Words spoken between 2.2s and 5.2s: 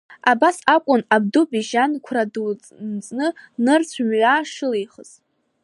ду нҵны, нырцәы мҩа шылихыз.